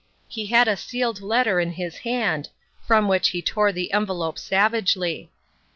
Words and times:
He 0.27 0.47
had 0.47 0.67
a 0.67 0.75
sealed 0.75 1.21
letter 1.21 1.59
in 1.59 1.73
his 1.73 1.99
hand, 1.99 2.49
from 2.87 3.07
which 3.07 3.29
he 3.29 3.41
tore 3.43 3.71
the 3.71 3.93
envelope 3.93 4.39
savagely. 4.39 5.29